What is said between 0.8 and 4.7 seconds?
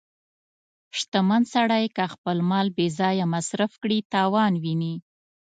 •شتمن سړی که خپل مال بې ځایه مصرف کړي، تاوان